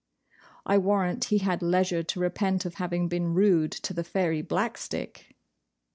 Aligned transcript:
I 0.65 0.79
warrant 0.79 1.25
he 1.25 1.37
had 1.37 1.61
leisure 1.61 2.01
to 2.01 2.19
repent 2.19 2.65
of 2.65 2.73
having 2.81 3.07
been 3.07 3.35
rude 3.35 3.71
to 3.71 3.93
the 3.93 4.03
Fairy 4.03 4.41
Blackstick! 4.41 5.35